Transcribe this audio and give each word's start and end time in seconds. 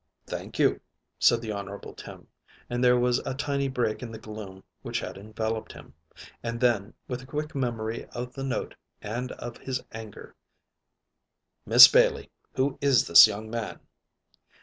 "Thank 0.25 0.57
you," 0.57 0.81
said 1.19 1.41
the 1.41 1.51
Honorable 1.51 1.93
Tim, 1.93 2.25
and 2.71 2.83
there 2.83 2.97
was 2.97 3.19
a 3.19 3.35
tiny 3.35 3.67
break 3.67 4.01
in 4.01 4.11
the 4.11 4.17
gloom 4.17 4.63
which 4.81 4.99
had 4.99 5.15
enveloped 5.15 5.73
him. 5.73 5.93
And 6.41 6.59
then, 6.59 6.95
with 7.07 7.21
a 7.21 7.27
quick 7.27 7.53
memory 7.53 8.05
of 8.05 8.33
the 8.33 8.43
note 8.43 8.73
and 8.99 9.31
of 9.33 9.57
his 9.59 9.83
anger: 9.91 10.33
"Miss 11.67 11.87
Bailey, 11.87 12.31
who 12.55 12.79
is 12.81 13.05
this 13.05 13.27
young 13.27 13.47
man?" 13.51 13.79